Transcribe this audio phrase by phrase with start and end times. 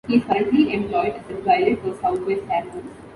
[0.07, 2.89] He is currently employed as a pilot for Southwest Airlines.